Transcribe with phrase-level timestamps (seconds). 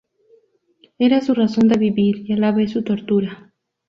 [0.97, 3.53] Era su razón de vivir y a la vez su tortura.